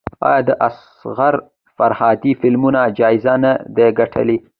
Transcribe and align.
آیا 0.27 0.41
د 0.49 0.51
اصغر 0.67 1.33
فرهادي 1.77 2.33
فلمونه 2.41 2.81
جایزې 2.99 3.35
نه 3.43 3.51
دي 3.75 3.87
ګټلي؟ 3.99 4.37